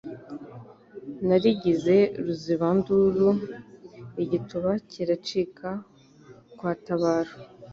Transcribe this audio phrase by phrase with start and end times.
[1.27, 1.95] Narigize
[2.25, 3.29] Ruzibanduru
[4.23, 5.69] igituba kiracika
[6.57, 7.33] kwa tabaro